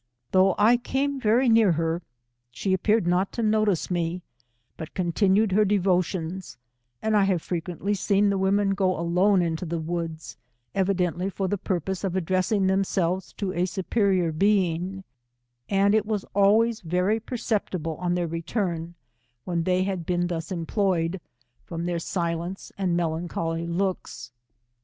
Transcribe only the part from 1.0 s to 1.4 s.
f